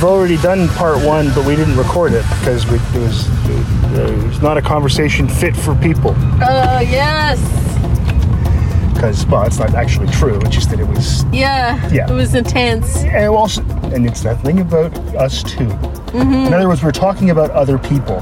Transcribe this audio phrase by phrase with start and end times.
[0.00, 3.28] we've already done part one, but we didn't record it because we, it was
[3.92, 6.12] it was not a conversation fit for people.
[6.40, 7.38] Oh yes.
[8.94, 10.40] Because well, it's not actually true.
[10.40, 11.24] It's just that it was.
[11.24, 11.86] Yeah.
[11.90, 12.10] Yeah.
[12.10, 12.96] It was intense.
[13.04, 13.62] And also,
[13.92, 15.66] and it's that thing about us too.
[15.66, 16.46] Mm-hmm.
[16.46, 18.20] In other words, we're talking about other people.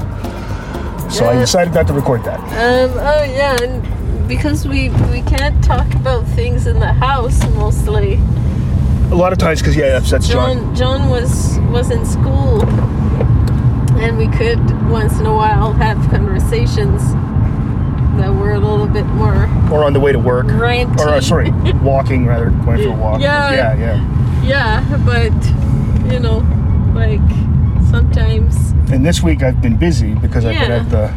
[1.09, 2.39] So I decided not to record that.
[2.41, 2.91] Um.
[2.97, 3.57] Oh yeah.
[3.61, 8.19] And because we we can't talk about things in the house mostly.
[9.11, 10.57] A lot of times, because yeah, that's, that's John.
[10.59, 12.63] John John was was in school,
[13.99, 14.59] and we could
[14.89, 17.01] once in a while have conversations
[18.19, 20.45] that were a little bit more Or on the way to work.
[20.47, 20.99] ranty.
[20.99, 21.51] Or uh, sorry,
[21.81, 23.21] walking rather, going for a walk.
[23.21, 23.53] Yeah.
[23.53, 24.43] Yeah, yeah.
[24.43, 26.39] Yeah, but you know,
[26.93, 27.19] like
[27.89, 28.71] sometimes.
[28.91, 31.13] And this week I've been busy because I've been at the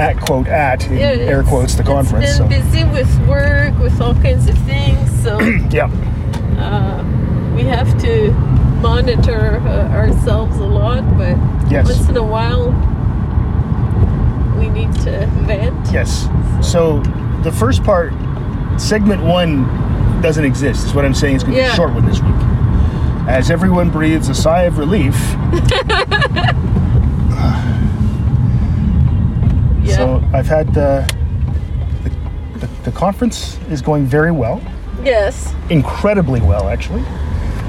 [0.00, 2.26] at quote at in Yeah, air quotes the conference.
[2.28, 5.10] It's So been busy with work, with all kinds of things.
[5.22, 5.38] So
[5.70, 5.88] yeah,
[6.58, 7.02] uh,
[7.54, 8.32] we have to
[8.82, 11.02] monitor uh, ourselves a lot.
[11.16, 11.36] But
[11.70, 11.86] Yes.
[11.86, 12.70] once in a while,
[14.58, 15.74] we need to vent.
[15.92, 16.28] yes.
[16.62, 17.00] So
[17.42, 18.12] the first part,
[18.80, 19.64] segment one,
[20.20, 20.86] doesn't exist.
[20.86, 21.36] Is what I'm saying.
[21.36, 21.72] It's going to be Yeah.
[21.72, 22.34] a short one this week.
[23.28, 25.14] As everyone breathes a sigh of relief.
[29.82, 29.96] Yeah.
[29.96, 31.06] So I've had uh,
[32.04, 32.10] the,
[32.58, 34.60] the the conference is going very well.
[35.04, 35.54] Yes.
[35.70, 37.02] incredibly well, actually.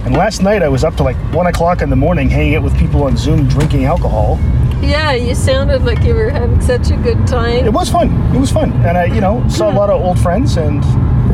[0.05, 2.63] And last night I was up to like one o'clock in the morning hanging out
[2.63, 4.39] with people on Zoom drinking alcohol.
[4.81, 7.65] Yeah, you sounded like you were having such a good time.
[7.65, 8.09] It was fun.
[8.35, 10.83] It was fun, and I, you know, saw a lot of old friends and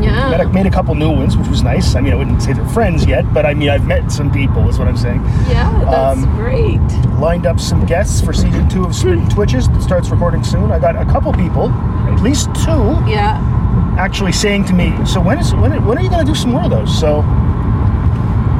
[0.03, 0.30] yeah.
[0.30, 1.95] met a, made a couple new ones, which was nice.
[1.95, 4.68] I mean, I wouldn't say they're friends yet, but I mean, I've met some people.
[4.68, 5.23] Is what I'm saying.
[5.50, 6.81] yeah, that's um, great.
[7.20, 10.72] Lined up some guests for season two of Smitten Twitches that starts recording soon.
[10.72, 13.56] I got a couple people, at least two, Yeah.
[13.98, 16.52] Actually saying to me, "So when is when, when are you going to do some
[16.52, 17.22] more of those?" So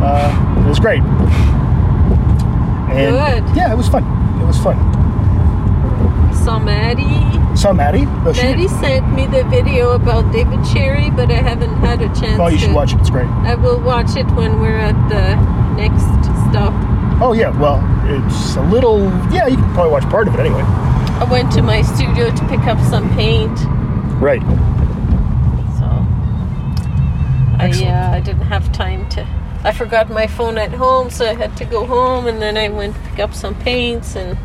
[0.04, 1.02] uh, it was great.
[2.92, 3.56] And Good.
[3.56, 4.04] Yeah, it was fun.
[4.42, 4.78] It was fun.
[6.34, 7.56] Saw Maddie.
[7.58, 8.06] Saw Maddie.
[8.26, 12.08] Oh, she- Maddie sent me the video about David Cherry, but I haven't had a
[12.16, 12.40] chance.
[12.40, 13.00] oh, you should to- watch it.
[13.00, 13.28] It's great.
[13.46, 15.36] I will watch it when we're at the
[15.76, 16.06] next
[16.50, 16.74] stop.
[17.22, 17.50] Oh yeah.
[17.60, 19.02] Well, it's a little.
[19.34, 20.62] Yeah, you can probably watch part of it anyway.
[20.64, 23.52] I went to my studio to pick up some paint,
[24.22, 24.42] Right.
[27.74, 28.14] So I Excellent.
[28.14, 29.28] uh, I didn't have time to.
[29.64, 32.70] I forgot my phone at home, so I had to go home, and then I
[32.70, 34.38] went to pick up some paints, and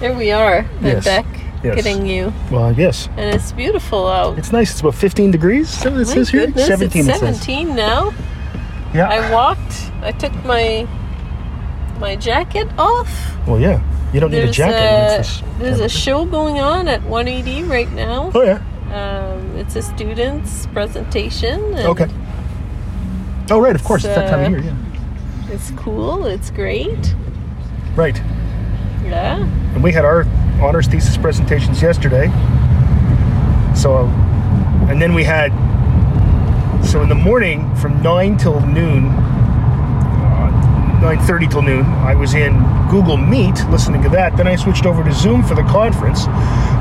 [0.00, 0.66] there we are.
[0.82, 1.04] Yes.
[1.04, 1.26] back
[1.62, 1.74] Yes.
[1.76, 3.08] getting you, Well, yes.
[3.16, 4.38] and it's beautiful out.
[4.38, 4.70] It's nice.
[4.72, 5.82] It's about 15 degrees.
[5.82, 6.52] What it says here?
[6.54, 7.00] 17.
[7.08, 7.40] it's it says.
[7.40, 8.12] 17 now.
[8.94, 9.08] Yeah.
[9.08, 9.90] I walked.
[10.02, 10.86] I took my
[11.98, 13.08] my jacket off.
[13.46, 13.80] well, yeah.
[14.12, 14.76] You don't need a jacket.
[14.76, 18.30] a, this there's a show going on at 180 right now.
[18.34, 18.60] Oh yeah.
[18.92, 21.60] Um, it's a student's presentation.
[21.74, 22.06] And Okay.
[23.50, 23.74] Oh right.
[23.74, 24.04] Of course.
[24.04, 24.72] It's that time of year.
[24.72, 25.52] Yeah.
[25.54, 26.26] It's cool.
[26.26, 27.14] It's great.
[27.94, 28.16] Right.
[29.04, 29.42] Yeah.
[29.74, 30.24] And we had our
[30.60, 32.26] honors thesis presentations yesterday.
[33.74, 34.06] So,
[34.88, 35.52] and then we had,
[36.84, 40.50] so in the morning from 9 till noon, uh,
[41.02, 42.54] 9.30 till noon, I was in
[42.90, 44.36] Google Meet listening to that.
[44.36, 46.24] Then I switched over to Zoom for the conference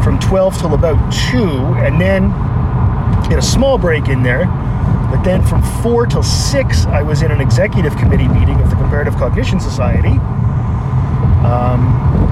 [0.03, 1.43] from 12 till about 2,
[1.83, 2.31] and then
[3.29, 4.45] had a small break in there.
[5.11, 8.75] But then from 4 till 6, I was in an executive committee meeting of the
[8.75, 10.17] Comparative Cognition Society.
[11.45, 12.25] Um,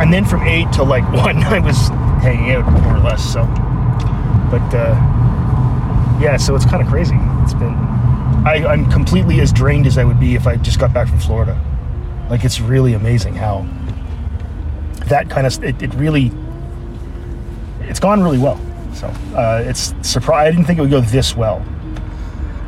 [0.00, 1.88] and then from eight till like one, I was
[2.22, 3.22] hanging out more or less.
[3.32, 3.44] So,
[4.50, 4.94] but uh,
[6.20, 7.16] yeah, so it's kind of crazy.
[7.42, 7.74] It's been.
[8.46, 11.18] I, I'm completely as drained as I would be if I just got back from
[11.18, 11.60] Florida.
[12.30, 13.66] Like it's really amazing how
[15.06, 16.30] that kind of it, it really
[17.80, 18.58] it's gone really well.
[18.94, 19.06] So
[19.36, 20.48] uh, it's surprise.
[20.48, 21.64] I didn't think it would go this well.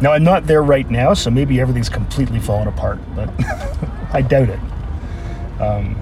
[0.01, 3.31] Now I'm not there right now, so maybe everything's completely fallen apart, but
[4.13, 4.59] I doubt it.
[5.61, 5.97] Um,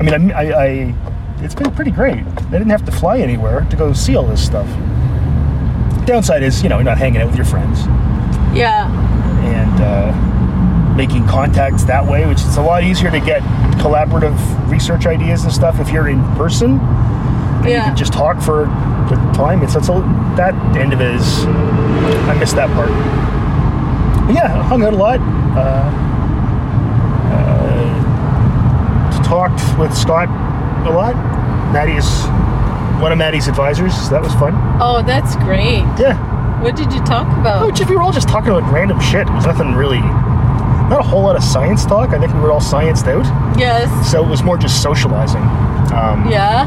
[0.00, 0.94] I mean, I, I, I,
[1.40, 2.18] it's been pretty great.
[2.18, 4.66] I didn't have to fly anywhere to go see all this stuff.
[6.06, 7.80] Downside is, you know, you're not hanging out with your friends
[8.54, 8.88] Yeah.
[9.44, 13.42] and uh, making contacts that way, which is a lot easier to get
[13.80, 14.36] collaborative
[14.70, 16.78] research ideas and stuff if you're in person.
[17.58, 17.84] And you Yeah.
[17.84, 18.66] can just talk for
[19.10, 19.62] the time.
[19.62, 19.92] It's, it's a,
[20.36, 21.44] that end of it is,
[22.26, 22.90] I missed that part.
[24.26, 25.20] But yeah, I hung out a lot.
[25.56, 25.90] Uh,
[27.34, 30.28] uh, talked with Scott
[30.86, 31.14] a lot.
[31.72, 32.08] Maddie is
[33.02, 33.94] one of Maddie's advisors.
[33.94, 34.54] so That was fun.
[34.80, 35.84] Oh, that's great.
[35.98, 36.16] Yeah.
[36.62, 37.62] What did you talk about?
[37.62, 39.28] Oh, just, we were all just talking about random shit.
[39.28, 42.10] It was nothing really, not a whole lot of science talk.
[42.10, 43.24] I think we were all scienced out.
[43.58, 43.88] Yes.
[44.10, 45.42] So it was more just socializing.
[45.94, 46.66] Um, Yeah.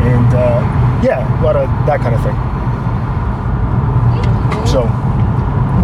[0.00, 0.60] And uh,
[1.02, 2.36] yeah, a lot of that kind of thing.
[4.66, 4.86] So,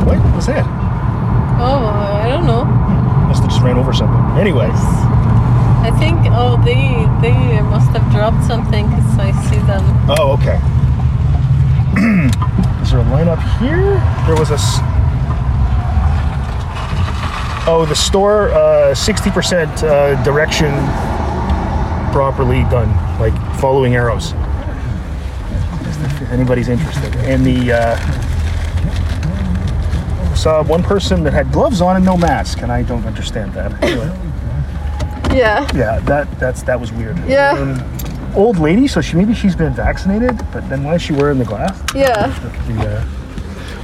[0.06, 0.64] what was that?
[1.58, 1.86] Oh,
[2.22, 2.64] I don't know.
[3.28, 4.20] Must have just ran over something.
[4.38, 9.82] Anyway, I think oh they they must have dropped something because I see them.
[10.18, 10.58] oh okay.
[12.82, 13.98] Is there a line up here?
[14.26, 14.54] There was a.
[14.54, 14.80] s-
[17.68, 20.70] Oh, the store, uh, 60% uh, direction
[22.12, 24.32] properly done, like following arrows.
[26.22, 27.14] If anybody's interested.
[27.16, 27.72] And the.
[27.72, 28.22] Uh,
[30.34, 33.72] saw one person that had gloves on and no mask, and I don't understand that.
[35.34, 35.66] Yeah.
[35.74, 37.18] Yeah, that that's that was weird.
[37.28, 37.50] Yeah.
[37.58, 41.38] Um, old lady, so she maybe she's been vaccinated, but then why is she wearing
[41.38, 41.78] the glass?
[41.94, 42.28] Yeah.
[42.68, 43.02] The, uh,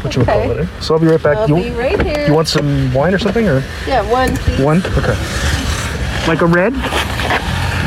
[0.01, 0.67] what you would call it?
[0.81, 1.37] So I'll be right back.
[1.37, 2.27] I'll you, be right here.
[2.27, 4.61] you want some wine or something, or Yeah, one please.
[4.63, 4.79] one?
[4.97, 5.17] Okay.
[6.27, 6.73] Like a red,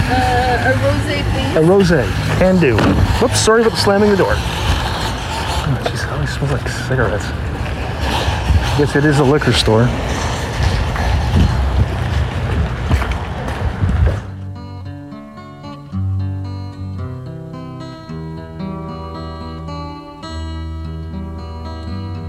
[0.07, 1.55] Uh, a rosé, please.
[1.57, 2.77] a rosé, can do.
[3.21, 4.33] Whoops, sorry about slamming the door.
[4.37, 7.25] Oh, Jeez, it always smells like cigarettes.
[7.25, 9.87] I guess it is a liquor store.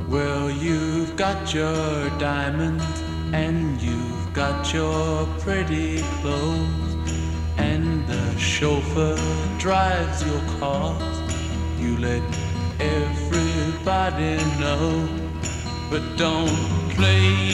[0.08, 2.84] Well, you've got your diamonds
[3.32, 6.95] and you've got your pretty clothes, and the
[8.58, 9.18] chauffeur
[9.58, 11.16] drives your cars.
[11.78, 12.22] You let
[12.80, 15.06] everybody know,
[15.90, 16.56] but don't
[16.96, 17.52] play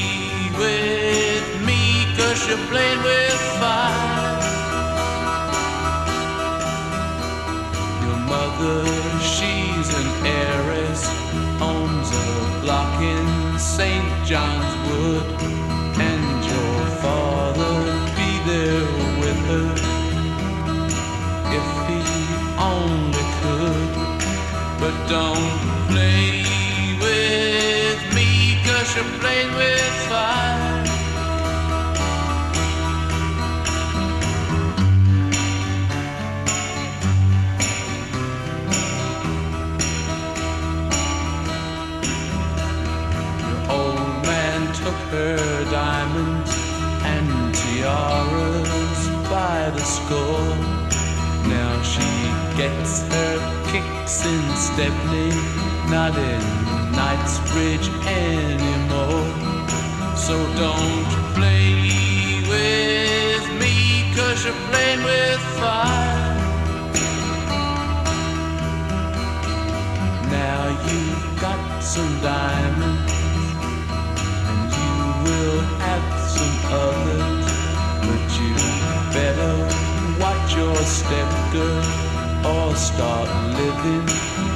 [0.63, 4.39] with me, cause you're playing with fire.
[8.05, 8.85] Your mother,
[9.35, 11.03] she's an heiress,
[11.61, 14.07] owns a block in St.
[14.25, 14.72] John's
[25.13, 25.61] don't
[25.91, 26.43] play
[26.99, 28.01] with
[28.97, 30.85] you're playing with fire.
[43.39, 46.53] The old man took her diamonds
[47.05, 50.57] and tiaras by the score.
[51.49, 52.09] Now she
[52.57, 53.62] gets her
[54.21, 55.31] in Stepney,
[55.91, 56.43] not in
[56.93, 59.25] Knightsbridge anymore.
[60.15, 66.37] So don't play with me, cause you're playing with fire.
[70.31, 73.13] Now you've got some diamonds
[74.51, 74.95] and you
[75.25, 76.07] will have
[76.37, 77.49] some others.
[78.05, 78.53] But you
[79.17, 79.55] better
[80.21, 82.12] watch your step, girl,
[82.45, 84.07] or start living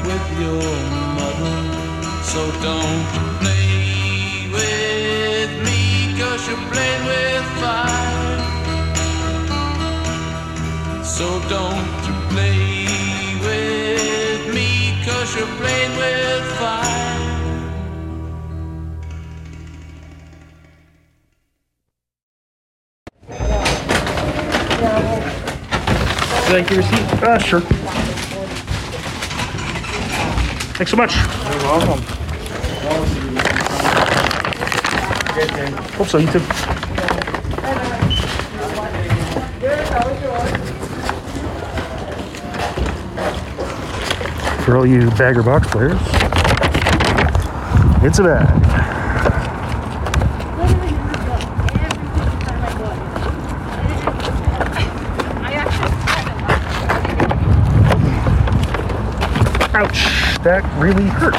[0.06, 0.67] with your
[1.19, 1.56] mother.
[2.23, 3.06] So don't
[3.41, 8.38] play with me, cause you're playing with fire.
[11.05, 14.69] So don't you play with me,
[15.05, 16.97] cause you're playing with fire.
[26.49, 27.06] Thank you, receipt.
[27.22, 27.85] Ah, sure.
[30.77, 31.17] Thanks so much.
[31.17, 32.03] You're welcome.
[35.95, 36.41] Hope so, you too.
[44.65, 45.99] For all you bagger box players,
[48.05, 48.76] it's a bag.
[60.46, 61.34] That really hurt.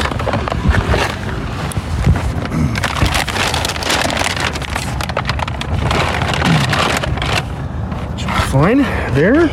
[8.51, 8.79] Fine,
[9.13, 9.47] there.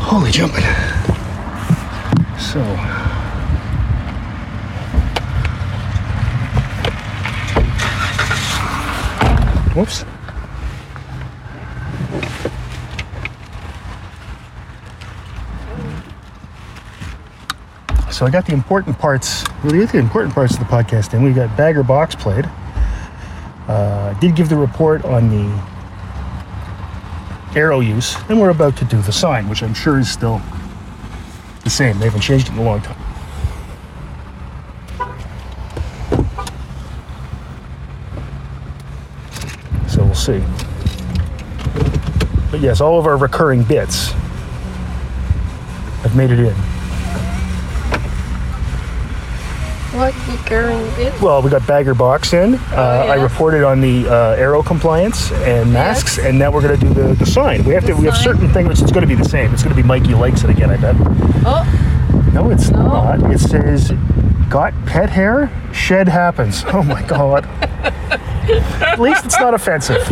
[0.00, 0.64] Holy jumping.
[2.38, 2.62] So.
[9.74, 10.06] Whoops.
[18.18, 21.22] So I got the important parts, really the important parts of the podcast in.
[21.22, 22.50] We got Bagger Box played.
[23.68, 25.46] Uh, did give the report on the
[27.56, 30.42] arrow use, and we're about to do the sign, which I'm sure is still
[31.62, 31.96] the same.
[32.00, 32.98] They haven't changed it in a long time.
[39.86, 40.42] So we'll see.
[42.50, 44.10] But yes, all of our recurring bits
[46.02, 46.67] have made it in.
[49.92, 51.18] What recurring bit?
[51.20, 52.54] Well, we got Bagger Box in.
[52.56, 53.30] Uh, I yes.
[53.30, 56.26] reported on the uh, aero compliance and masks, Yes.
[56.26, 57.64] and now we're going to do the, the sign.
[57.64, 57.94] We have to.
[57.94, 58.82] The We have certain things.
[58.82, 59.52] It's going to be the same.
[59.54, 60.70] It's going to be Mikey likes it again.
[60.70, 60.94] I bet.
[61.46, 62.82] Oh, No, it's No.
[62.82, 63.32] not.
[63.32, 63.92] It says,
[64.50, 65.50] "Got pet hair?
[65.72, 67.46] Shed happens." Oh my god.
[68.82, 70.06] At least it's not offensive.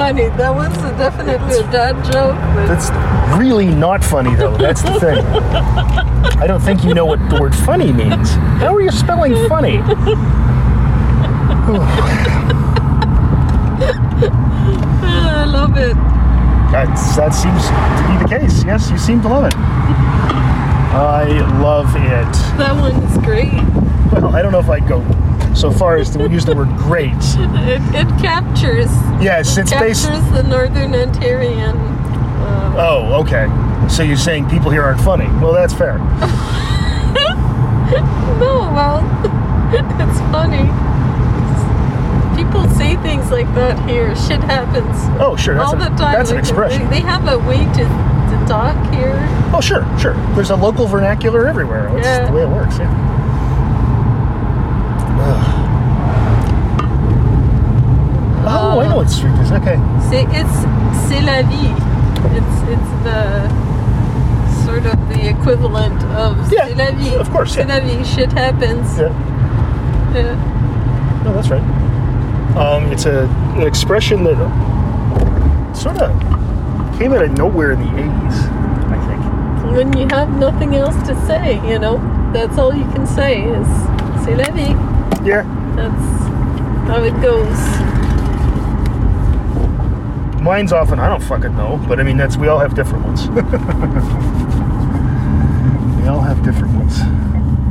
[0.00, 0.28] That funny.
[0.36, 2.36] That one's a definitely a dad joke.
[2.66, 2.90] That's
[3.38, 4.56] really not funny, though.
[4.56, 5.24] That's the thing.
[6.40, 8.30] I don't think you know what the word funny means.
[8.60, 9.78] How are you spelling funny?
[15.02, 15.94] I love it.
[16.72, 17.72] That's, that seems to
[18.08, 18.64] be the case.
[18.64, 19.54] Yes, you seem to love it.
[20.92, 21.24] I
[21.60, 22.58] love it.
[22.58, 23.52] That one is great.
[24.12, 25.00] Well, I don't know if I'd go
[25.54, 27.12] so far as to use the word great.
[27.70, 28.90] It, it captures
[29.22, 30.32] Yes, it's captures based.
[30.32, 31.74] the Northern Ontarian.
[31.76, 33.46] Uh, Oh, okay.
[33.88, 35.26] So you're saying people here aren't funny?
[35.40, 35.98] Well, that's fair.
[38.40, 39.00] no, well,
[39.74, 40.66] it's funny.
[42.36, 44.14] People say things like that here.
[44.16, 45.54] Shit happens Oh, sure.
[45.56, 46.12] That's, all the time.
[46.14, 46.84] that's an expression.
[46.88, 49.14] They, they have a way to, to talk here.
[49.52, 50.14] Oh, sure, sure.
[50.34, 51.90] There's a local vernacular everywhere.
[51.92, 52.26] That's Yeah.
[52.26, 52.78] the way it works.
[52.78, 53.09] Yeah.
[58.80, 59.52] Oh, I know what street is.
[59.52, 59.76] Okay.
[60.08, 60.56] C'est it's
[61.06, 61.68] c'est la vie.
[62.32, 63.48] It's it's the
[64.64, 67.14] sort of the equivalent of Yeah, c'est la vie.
[67.16, 68.02] of course, C'est la vie.
[68.04, 68.98] Shit happens.
[68.98, 69.12] Yeah.
[70.14, 71.22] Yeah.
[71.24, 71.62] No, that's right.
[72.56, 74.38] Um, it's a an expression that
[75.76, 76.10] sort of
[76.98, 78.36] came out of nowhere in the '80s.
[78.90, 79.76] I think.
[79.76, 81.98] When you have nothing else to say, you know,
[82.32, 83.68] that's all you can say is
[84.24, 84.74] c'est la vie.
[85.22, 85.44] Yeah.
[85.76, 87.89] That's how it goes.
[90.40, 93.28] Mine's often I don't fucking know, but I mean that's we all have different ones.
[96.00, 96.98] we all have different ones.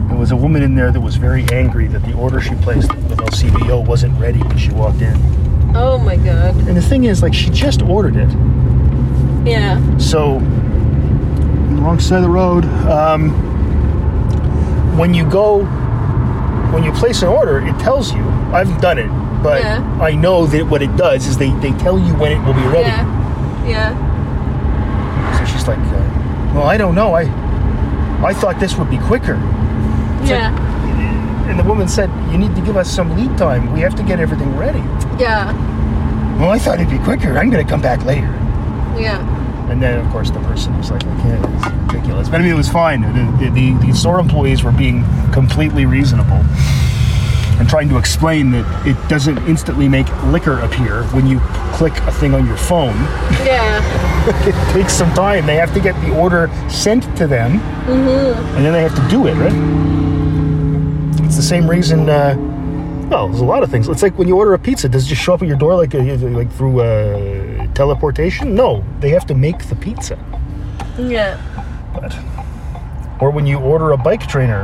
[0.09, 2.93] There was a woman in there that was very angry that the order she placed
[2.93, 5.15] with LCBO wasn't ready when she walked in.
[5.75, 6.55] Oh my god.
[6.67, 8.29] And the thing is, like, she just ordered it.
[9.47, 9.79] Yeah.
[9.97, 12.65] So, on the wrong side of the road.
[12.65, 13.29] Um,
[14.97, 15.63] when you go,
[16.73, 18.21] when you place an order, it tells you.
[18.51, 19.09] I've done it,
[19.43, 19.81] but Yeah.
[20.01, 22.67] I know that what it does is they, they tell you when it will be
[22.67, 22.89] ready.
[22.89, 23.05] Yeah.
[23.67, 25.37] Yeah.
[25.37, 27.13] So she's like, uh, "Well, I don't know.
[27.15, 27.23] I
[28.23, 29.35] I thought this would be quicker."
[30.21, 31.49] It's like- Yeah.
[31.49, 33.71] and the woman said, "You need to give us some lead time.
[33.73, 34.83] We have to get everything ready."
[35.19, 35.53] Yeah.
[36.39, 37.37] Well, I thought it'd be quicker.
[37.37, 38.29] I'm going to come back later.
[38.97, 39.19] Yeah.
[39.69, 42.57] And then, of course, the person was like, "Okay, it's ridiculous." But I mean, it
[42.57, 43.01] was fine.
[43.39, 46.41] The, the, the store employees were being completely reasonable
[47.59, 51.39] and trying to explain that it doesn't instantly make liquor appear when you
[51.73, 52.95] click a thing on your phone.
[53.43, 54.47] Yeah.
[54.47, 55.45] it takes some time.
[55.45, 58.55] They have to get the order sent to them, mm-hmm.
[58.55, 61.25] and then they have to do it, right?
[61.25, 62.09] It's the same reason.
[62.09, 62.35] Uh,
[63.09, 63.87] well, there's a lot of things.
[63.87, 64.87] It's like when you order a pizza.
[64.87, 68.55] Does it just show up at your door like uh, like through uh, teleportation?
[68.55, 70.17] No, they have to make the pizza.
[70.97, 71.41] Yeah.
[71.93, 72.15] But
[73.21, 74.63] or when you order a bike trainer,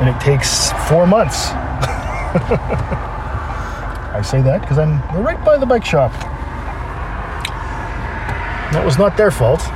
[0.00, 1.50] and it takes four months.
[2.40, 6.12] I say that because I'm right by the bike shop.
[8.72, 9.60] That was not their fault.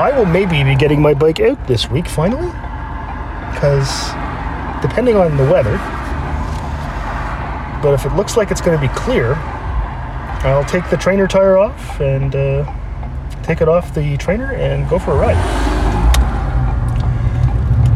[0.00, 2.50] I will maybe be getting my bike out this week finally.
[3.52, 3.88] Because
[4.82, 5.76] depending on the weather,
[7.82, 9.34] but if it looks like it's going to be clear,
[10.44, 12.64] I'll take the trainer tire off and uh,
[13.42, 15.36] take it off the trainer and go for a ride.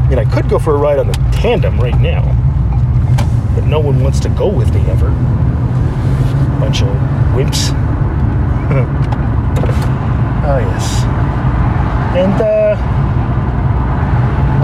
[0.01, 2.23] I mean, I could go for a ride on the tandem right now,
[3.57, 5.11] but no one wants to go with me ever.
[6.61, 6.89] Bunch of
[7.35, 7.71] wimps.
[10.47, 11.03] oh, yes.
[12.17, 12.77] And uh,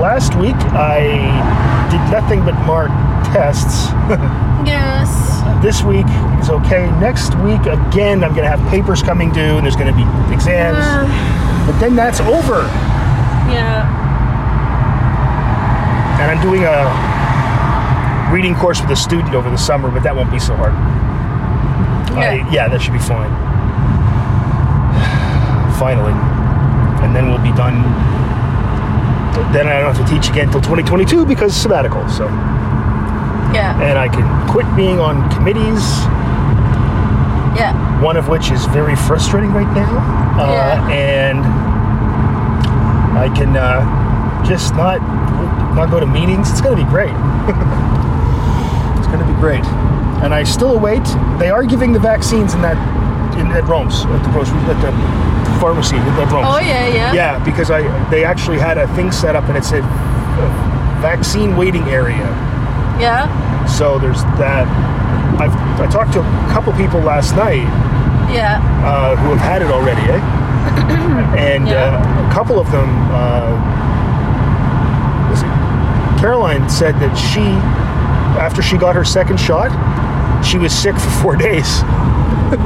[0.00, 1.00] last week I
[1.90, 2.90] did nothing but mark
[3.32, 3.88] tests.
[4.66, 5.62] Yes.
[5.62, 6.04] this week
[6.42, 6.90] is okay.
[7.00, 10.02] Next week, again, I'm going to have papers coming due and there's going to be
[10.35, 10.76] exams.
[10.78, 12.62] Uh, But then that's over.
[13.49, 13.87] yeah.
[16.20, 20.30] And I'm doing a reading course with a student over the summer, but that won't
[20.30, 20.72] be so hard.
[22.16, 22.50] I- Yeah.
[22.50, 23.30] yeah, that should be fine.
[25.78, 26.12] Finally.
[27.04, 27.82] And then we'll be done.
[29.52, 32.06] Then I don't have to teach again until 2022 because sabbatical.
[32.08, 32.26] So,
[33.54, 33.78] Yeah.
[33.80, 36.04] and I can quit being on committees,
[37.56, 37.72] Yeah.
[38.02, 39.88] one of which is very frustrating right now.
[40.38, 40.88] Uh, Yeah.
[40.90, 41.44] And
[43.16, 45.00] I can uh, just not
[45.78, 46.50] not go to meetings.
[46.50, 47.14] It's going to be great.
[48.99, 49.64] it's going to be great.
[50.23, 51.04] And I still await.
[51.38, 52.76] They are giving the vaccines in that
[53.38, 54.90] in at Rome's at the grocery at the
[55.61, 56.49] pharmacy in the Bronx.
[56.50, 57.12] Oh yeah, yeah.
[57.12, 61.56] Yeah, because I they actually had a thing set up and it said uh, vaccine
[61.56, 62.26] waiting area.
[62.99, 63.30] Yeah.
[63.66, 64.66] So there's that.
[65.38, 67.62] I've I talked to a couple people last night
[68.35, 68.58] Yeah.
[68.85, 70.18] uh, who have had it already, eh?
[71.38, 71.94] and Yeah.
[72.02, 72.88] uh, a couple of them.
[76.20, 77.40] Caroline said that she,
[78.40, 79.70] after she got her second shot,
[80.44, 81.80] she was sick for four days.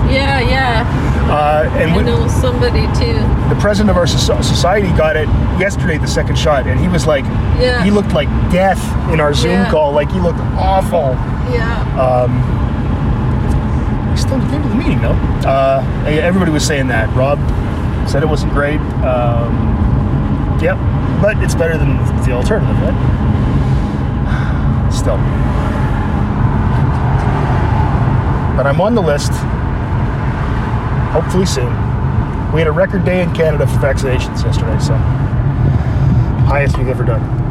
[0.08, 1.08] Yeah, yeah.
[1.28, 3.14] Uh, and I we, know somebody too.
[3.48, 5.28] the president of our soci- society got it
[5.58, 7.24] yesterday, the second shot, and he was like,
[7.58, 7.82] Yeah.
[7.82, 8.80] he looked like death
[9.12, 9.70] in our Zoom Yeah.
[9.70, 9.92] call.
[9.92, 11.16] Like he looked awful.
[11.52, 11.82] Yeah.
[11.98, 12.32] Um,
[14.10, 15.16] he still came to the meeting though.
[15.46, 17.08] Uh, everybody was saying that.
[17.16, 17.38] Rob
[18.08, 18.78] said it wasn't great.
[19.02, 20.76] Um, yep,
[21.22, 23.41] but it's better than the alternative, right?
[25.02, 25.18] Still.
[28.56, 29.32] But I'm on the list.
[31.12, 31.72] Hopefully soon.
[32.52, 34.94] We had a record day in Canada for vaccinations yesterday, so
[36.46, 37.42] highest we've ever done.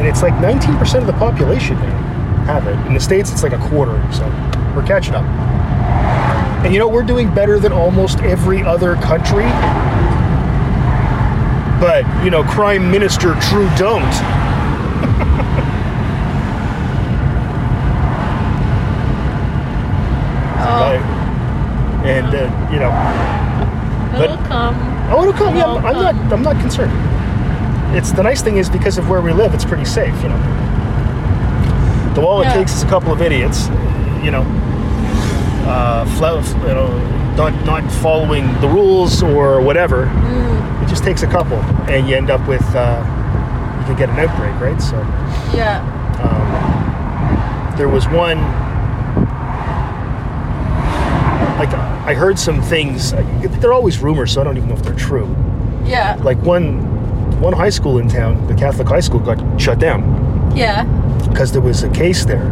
[0.00, 1.76] and it's like 19% of the population
[2.46, 2.74] have it.
[2.86, 4.24] In the States, it's like a quarter, so
[4.74, 5.24] we're catching up.
[6.64, 9.44] And you know, we're doing better than almost every other country.
[11.80, 14.00] But, you know, Prime Minister Trudeau.
[20.62, 20.92] Oh,
[22.04, 22.90] and, uh, you know,
[24.22, 24.74] it'll come.
[25.10, 25.56] oh, it'll come.
[25.56, 26.32] Yeah, I'm, It'll not, come.
[26.32, 26.92] I'm not concerned.
[27.96, 30.38] It's the nice thing is because of where we live, it's pretty safe, you know.
[32.14, 32.52] The all Yeah.
[32.52, 33.68] it takes is a couple of idiots,
[34.22, 34.42] you know,
[35.66, 36.04] uh,
[36.62, 40.06] you know, not not following the rules or whatever.
[40.06, 41.58] Mm, It just takes a couple,
[41.88, 43.02] and you end up with uh,
[43.80, 44.80] you can get an outbreak, right?
[44.80, 44.96] So
[45.56, 45.80] yeah.
[46.22, 48.38] um, there was one.
[51.58, 53.12] Like I heard some things.
[53.60, 55.26] They're always rumors, so I don't even know if they're true.
[55.84, 56.16] Yeah.
[56.22, 56.80] Like one
[57.40, 60.84] one high school in town, the Catholic high school, got shut down Yeah.
[61.30, 62.46] because there was a case there.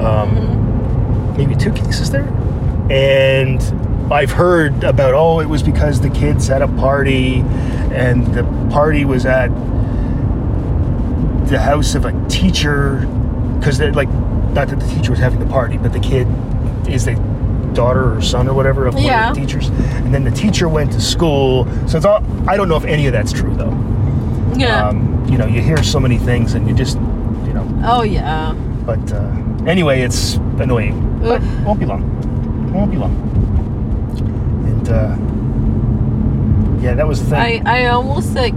[0.00, 2.26] Um, maybe two cases there.
[2.90, 3.60] And
[4.12, 7.36] I've heard about, oh, it was because the kids had a party
[7.92, 9.48] and the party was at
[11.48, 13.06] the house of a teacher.
[13.58, 14.08] Because, like,
[14.52, 16.26] not that the teacher was having the party, but the kid
[16.88, 17.14] is the
[17.74, 19.68] daughter or son or whatever of one of the teachers.
[19.68, 21.66] And then the teacher went to school.
[21.88, 23.72] So it's all, I don't know if any of that's true, though.
[24.56, 24.88] Yeah.
[24.88, 28.52] Um, you know, you hear so many things and you just, you know, oh yeah.
[28.84, 29.30] but uh,
[29.66, 31.18] anyway, it's annoying.
[31.20, 32.72] But won't be long.
[32.72, 33.32] Won't be long.
[34.82, 37.66] And uh, yeah, that was the thing.
[37.66, 38.54] I I almost like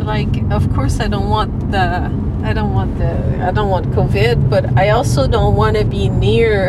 [0.00, 2.10] like of course I don't want the
[2.44, 3.12] I don't want the
[3.46, 6.68] I don't want COVID, but I also don't want to be near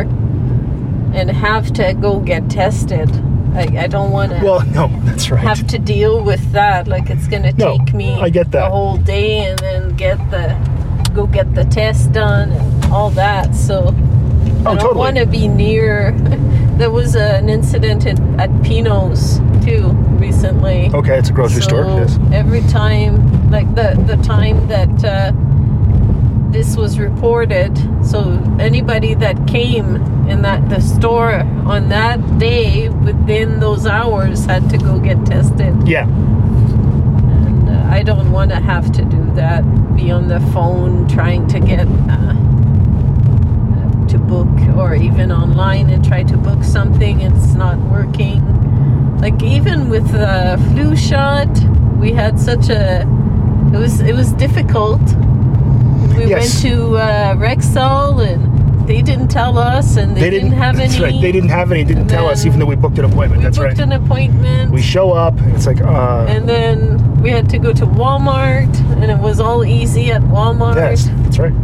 [1.14, 3.08] and have to go get tested.
[3.54, 5.42] I I don't want to well, no, that's right.
[5.42, 6.86] have to deal with that.
[6.86, 8.64] Like it's gonna No, take me I get that.
[8.64, 10.54] the whole day and then get the
[11.14, 13.54] go get the test done and all that.
[13.54, 13.94] So
[14.66, 14.98] Oh, I don't totally.
[14.98, 16.12] want to be near.
[16.76, 20.90] there was an incident in, at Pino's too recently.
[20.92, 21.84] okay, it's a grocery so store.
[21.84, 22.18] Yes.
[22.32, 25.32] Every time, like the the time that uh,
[26.50, 28.20] this was reported, so
[28.58, 29.96] anybody that came
[30.28, 35.86] in that the store on that day within those hours had to go get tested.
[35.86, 36.06] Yeah.
[36.06, 39.62] And uh, I don't want to have to do that.
[39.96, 42.34] Be on the phone trying to get uh,
[44.34, 48.40] book, or even online and try to book something and it's not working.
[49.18, 51.52] Like even with the flu shot,
[52.02, 53.02] we had such a.
[53.74, 55.02] It was it was difficult.
[56.16, 56.40] We Yes.
[56.42, 58.42] went to uh, Rexall and
[58.86, 60.88] they didn't tell us, and they, didn't, have any.
[60.88, 61.20] That's right.
[61.22, 61.84] They didn't have any.
[61.84, 63.38] Didn't tell us, even though we booked an appointment.
[63.40, 63.88] We that's booked right.
[63.88, 64.72] an appointment.
[64.72, 65.34] we show up.
[65.40, 69.40] And it's like, uh, And then we had to go to Walmart, and it was
[69.40, 70.76] all easy at Walmart.
[70.76, 71.54] yes, that's right.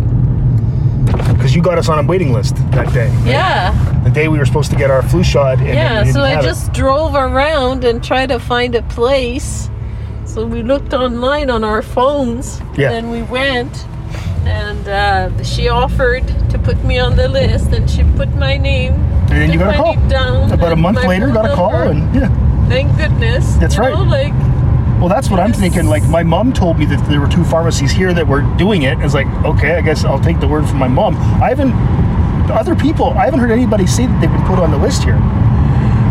[1.40, 3.08] Because you got us on a waiting list that day.
[3.08, 3.26] right?
[3.26, 5.58] Yeah, The day we were supposed to get our flu shot.
[5.58, 6.04] And yeah.
[6.04, 6.46] So I have it.
[6.48, 9.70] just drove around and tried to find a place.
[10.26, 12.60] So we looked online on our phones.
[12.76, 12.92] Yeah.
[12.92, 13.86] And we went,
[14.44, 18.92] and uh, she offered to put me on the list, and she put my name.
[18.92, 19.94] And then you got a call.
[20.10, 21.90] Down, About a month later, got a call, number.
[21.92, 22.68] and yeah.
[22.68, 23.54] thank goodness.
[23.54, 23.94] That's you right.
[23.94, 24.34] know, like
[25.00, 25.86] Well, that's what I'm thinking.
[25.86, 28.98] Like, my mom told me that there were two pharmacies here that were doing it.
[29.00, 31.16] It's like, okay, I guess I'll take the word from my mom.
[31.42, 31.72] I haven't,
[32.50, 35.16] other people, I haven't heard anybody say that they've been put on the list here.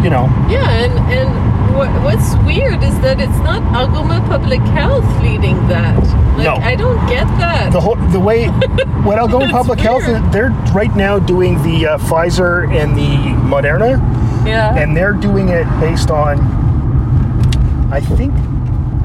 [0.03, 5.03] You know, Yeah, and and what, what's weird is that it's not Algoma Public Health
[5.21, 6.01] leading that.
[6.37, 6.53] Like No.
[6.55, 7.73] I don't get that.
[7.73, 8.47] the whole the way
[9.03, 10.31] what It's Public Health, weird.
[10.31, 13.99] they're right now doing the uh, Pfizer and the Moderna,
[14.47, 14.73] Yeah.
[14.77, 16.39] and they're doing it based on
[17.91, 18.31] i think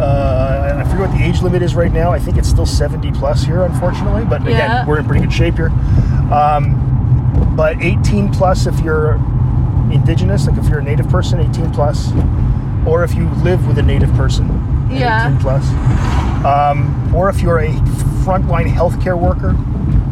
[0.00, 3.12] uh, i forget what the age limit is right now i think it's still 70
[3.12, 4.86] plus here unfortunately but again Yeah.
[4.86, 5.70] we're in pretty good shape here
[6.32, 9.14] um, but 18 plus if you're
[9.92, 12.12] indigenous like if you're a native person 18 plus
[12.86, 14.46] or if you live with a native person
[14.90, 15.28] Yeah.
[15.28, 15.64] 18 plus
[16.44, 17.68] um, or if you're a
[18.24, 19.54] frontline healthcare worker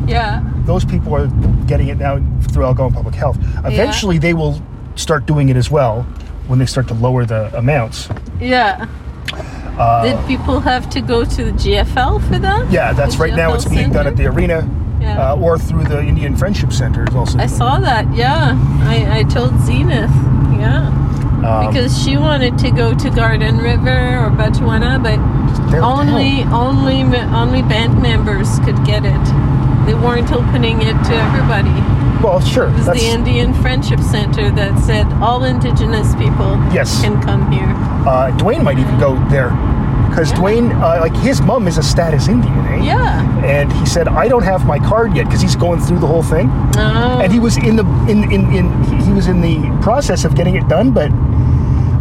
[0.07, 0.43] yeah.
[0.65, 1.27] those people are
[1.67, 3.39] getting it now through Algoma Public Health.
[3.65, 4.61] Eventually, they will
[4.97, 6.03] start doing it as well
[6.49, 8.09] when they start to lower the amounts.
[8.41, 8.87] Yeah.
[9.79, 12.71] Uh, Did people have to go to the GFL for that?
[12.71, 13.51] yeah, that's The right now.
[13.51, 14.69] GFL It's being done at the arena
[15.01, 15.33] Yeah.
[15.33, 17.05] uh, or through the Indian Friendship Center.
[17.09, 18.13] Is also I saw that.
[18.15, 18.53] Yeah.
[18.83, 20.11] I, I told Zenith.
[20.61, 20.89] Yeah.
[21.43, 25.19] Um, Because she wanted to go to Garden River or Batchewana, but
[25.83, 27.03] only only
[27.35, 29.25] only band members could get it.
[29.87, 31.75] They weren't opening it to everybody.
[32.23, 32.69] Well, sure.
[32.69, 37.01] It was That's, the Indian Friendship Center that said all Indigenous people Yes.
[37.03, 37.69] can come here.
[38.07, 39.51] uh, Dwayne might even go there
[40.09, 40.39] because Yeah.
[40.39, 42.83] Dwayne, uh, like his mom, is a status Indian, eh?
[42.85, 43.23] Yeah.
[43.45, 46.23] And he said, "I don't have my card yet because he's going through the whole
[46.23, 47.21] thing." Oh.
[47.23, 48.65] and he was in the in in, in
[49.07, 51.11] he was in the process of getting it done but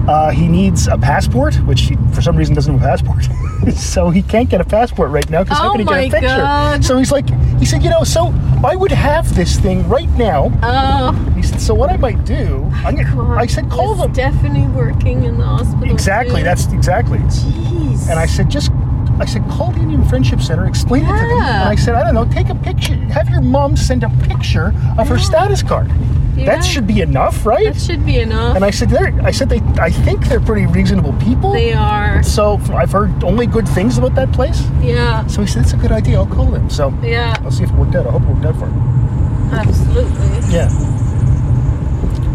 [0.08, 4.10] uh, he needs a passport which he, for some reason doesn't have a passport so
[4.10, 6.28] he can't get a passport right now because how Oh can he get a picture
[6.38, 6.84] God.
[6.84, 8.34] so he's like he said you know so
[8.66, 11.12] i would have this thing right now Oh.
[11.36, 13.38] he said so what i might do i'm gonna God.
[13.38, 15.92] i said call them Stephanie working in the hospital.
[15.94, 16.44] exactly too.
[16.46, 18.10] that's exactly Jeez.
[18.10, 18.72] and i said just
[19.20, 21.38] I said, call the Indian Friendship Center, explain it to them.
[21.38, 21.60] Yeah.
[21.62, 24.74] And I said, I don't know, take a picture, have your mom send a picture
[24.98, 25.22] of her Yeah.
[25.24, 25.92] status card.
[26.36, 27.65] That should be enough, right?
[27.74, 28.56] That should be enough.
[28.56, 31.52] And I said, they're, I said they, I think they're pretty reasonable people.
[31.54, 32.24] they are.
[32.24, 34.62] so I've heard only good things about that place.
[34.82, 35.26] Yeah.
[35.28, 36.17] So he said, it's a good idea.
[36.17, 36.70] I'll call them.
[36.70, 37.36] So Yeah.
[37.44, 38.08] I'll see if it worked out.
[38.08, 39.52] I hope it worked out for him.
[39.54, 40.54] Absolutely.
[40.54, 40.70] Yeah.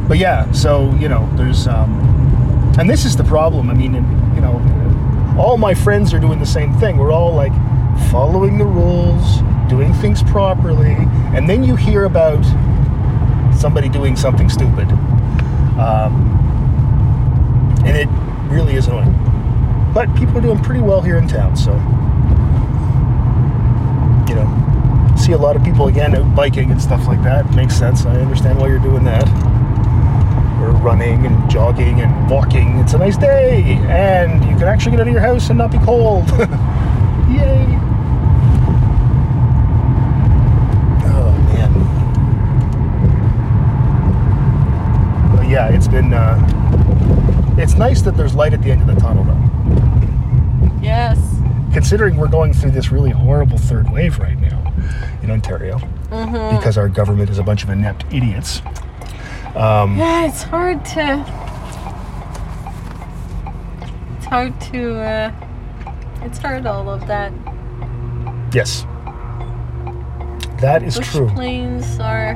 [0.09, 1.91] But yeah, so you know, there's, um,
[2.79, 3.71] and this is the problem.
[3.71, 3.95] I mean,
[4.35, 6.97] you know, all my friends are doing the same thing.
[6.97, 7.53] We're all like
[8.11, 10.95] following the rules, doing things properly,
[11.35, 12.45] and then you hear about
[13.57, 14.91] somebody doing something stupid,
[15.79, 16.13] um,
[17.85, 18.09] and it
[18.53, 19.15] really is annoying.
[19.93, 21.73] But people are doing pretty well here in town, so
[24.29, 27.55] you know, see a lot of people again out biking and stuff like that.
[27.55, 28.05] Makes sense.
[28.05, 29.27] I understand why you're doing that.
[30.61, 32.79] Or running and jogging and walking.
[32.79, 35.71] It's a nice day, and you can actually get out of your house and not
[35.71, 36.29] be cold.
[37.29, 37.79] Yay!
[41.09, 41.73] Oh man.
[45.37, 46.13] But yeah, it's been.
[46.13, 46.37] Uh,
[47.59, 50.83] it's nice that there's light at the end of the tunnel, though.
[50.83, 51.19] Yes.
[51.73, 54.73] Considering we're going through this really horrible third wave right now
[55.23, 55.79] in Ontario,
[56.11, 56.57] Mm-hmm.
[56.59, 58.61] because our government is a bunch of inept idiots.
[59.57, 61.25] Um, Yeah, it's hard to.
[64.19, 64.95] It's hard to.
[65.01, 65.33] Uh,
[66.23, 67.33] it's hard all of that.
[68.53, 68.85] yes,
[70.61, 71.29] that is Bush true.
[71.31, 72.35] planes are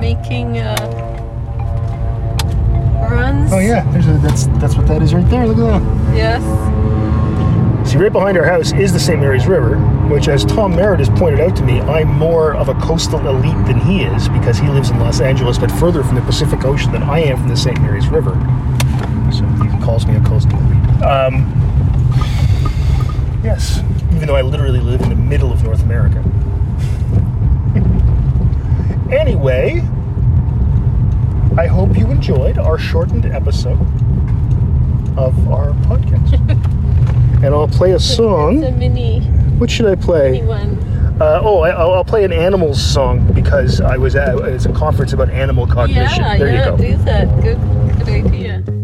[0.00, 0.76] making uh,
[3.18, 3.52] runs.
[3.52, 5.46] Oh yeah, there's a, that's that's what that is right there.
[5.46, 6.16] Look at that.
[6.16, 6.42] Yes.
[7.88, 9.18] See, right behind our house is the St.
[9.18, 9.78] Mary's River,
[10.08, 13.66] which, as Tom Merritt has pointed out to me, I'm more of a coastal elite
[13.66, 16.92] than he is because he lives in Los Angeles, but further from the Pacific Ocean
[16.92, 17.80] than I am from the St.
[17.80, 18.32] Mary's River.
[19.32, 21.02] So he calls me a coastal elite.
[21.02, 21.46] Um,
[23.42, 23.78] yes,
[24.14, 26.18] even though I literally live in the middle of North America.
[29.10, 29.80] anyway,
[31.58, 33.80] I hope you enjoyed our shortened episode
[35.18, 36.34] of our podcast.
[37.44, 38.60] and I'll play a It's a song.
[38.78, 39.22] mini,
[39.58, 40.40] What should I play?
[40.40, 44.72] Uh, oh, I, I'll, I'll play an animals song because I was at it's a
[44.72, 46.22] conference about animal cognition.
[46.22, 46.76] Yeah, there yeah, you go.
[46.76, 47.42] do that.
[47.42, 47.58] Good,
[47.98, 48.77] good idea.